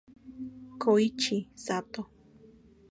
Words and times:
Koichi 0.81 1.37
Sato 1.63 2.01